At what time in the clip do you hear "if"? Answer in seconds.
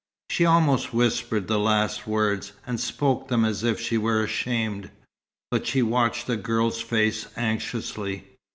3.63-3.79